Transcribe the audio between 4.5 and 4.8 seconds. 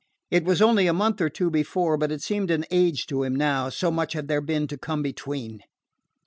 to